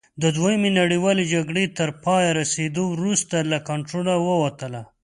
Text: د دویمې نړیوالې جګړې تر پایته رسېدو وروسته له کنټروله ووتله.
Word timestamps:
د 0.21 0.23
دویمې 0.37 0.71
نړیوالې 0.79 1.23
جګړې 1.33 1.63
تر 1.77 1.89
پایته 2.03 2.35
رسېدو 2.41 2.83
وروسته 2.95 3.35
له 3.51 3.57
کنټروله 3.69 4.13
ووتله. 4.27 4.81